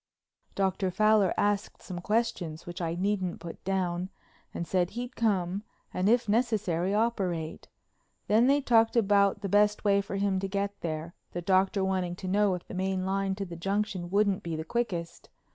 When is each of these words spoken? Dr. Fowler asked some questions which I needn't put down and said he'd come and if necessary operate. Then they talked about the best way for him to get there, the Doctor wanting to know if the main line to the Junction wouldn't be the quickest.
Dr. 0.55 0.89
Fowler 0.89 1.31
asked 1.37 1.83
some 1.83 2.01
questions 2.01 2.65
which 2.65 2.81
I 2.81 2.95
needn't 2.95 3.39
put 3.39 3.63
down 3.63 4.09
and 4.51 4.65
said 4.65 4.89
he'd 4.89 5.15
come 5.15 5.61
and 5.93 6.09
if 6.09 6.27
necessary 6.27 6.91
operate. 6.91 7.67
Then 8.27 8.47
they 8.47 8.61
talked 8.61 8.95
about 8.95 9.41
the 9.41 9.47
best 9.47 9.85
way 9.85 10.01
for 10.01 10.15
him 10.15 10.39
to 10.39 10.47
get 10.47 10.73
there, 10.81 11.13
the 11.33 11.41
Doctor 11.43 11.83
wanting 11.85 12.15
to 12.15 12.27
know 12.27 12.55
if 12.55 12.67
the 12.67 12.73
main 12.73 13.05
line 13.05 13.35
to 13.35 13.45
the 13.45 13.55
Junction 13.55 14.09
wouldn't 14.09 14.41
be 14.41 14.55
the 14.55 14.65
quickest. 14.65 15.29